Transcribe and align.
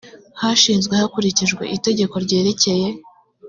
yashinzwe 0.43 0.93
hakurikijwe 1.01 1.63
itegeko 1.75 2.15
ryerekeye 2.25 2.87